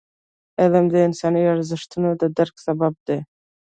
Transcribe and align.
علم 0.59 0.85
د 0.91 0.95
انساني 1.07 1.43
ارزښتونو 1.53 2.09
د 2.21 2.23
درک 2.37 2.55
سبب 2.65 2.93
دی. 3.07 3.19